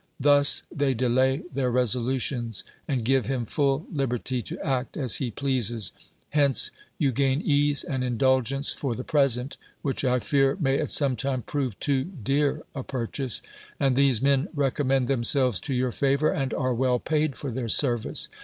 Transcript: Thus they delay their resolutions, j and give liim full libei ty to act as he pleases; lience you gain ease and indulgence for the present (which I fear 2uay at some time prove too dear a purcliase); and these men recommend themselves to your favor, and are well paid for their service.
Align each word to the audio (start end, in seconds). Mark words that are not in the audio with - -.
Thus 0.19 0.63
they 0.71 0.95
delay 0.95 1.43
their 1.53 1.69
resolutions, 1.69 2.63
j 2.63 2.69
and 2.87 3.05
give 3.05 3.27
liim 3.27 3.47
full 3.47 3.85
libei 3.93 4.23
ty 4.23 4.39
to 4.39 4.59
act 4.65 4.97
as 4.97 5.17
he 5.17 5.29
pleases; 5.29 5.91
lience 6.33 6.71
you 6.97 7.11
gain 7.11 7.39
ease 7.39 7.83
and 7.83 8.03
indulgence 8.03 8.71
for 8.71 8.95
the 8.95 9.03
present 9.03 9.57
(which 9.83 10.03
I 10.03 10.17
fear 10.19 10.55
2uay 10.55 10.81
at 10.81 10.89
some 10.89 11.15
time 11.15 11.43
prove 11.43 11.79
too 11.79 12.03
dear 12.05 12.63
a 12.73 12.81
purcliase); 12.83 13.43
and 13.79 13.95
these 13.95 14.23
men 14.23 14.47
recommend 14.55 15.07
themselves 15.07 15.61
to 15.61 15.73
your 15.75 15.91
favor, 15.91 16.31
and 16.31 16.51
are 16.55 16.73
well 16.73 16.97
paid 16.97 17.35
for 17.35 17.51
their 17.51 17.69
service. 17.69 18.27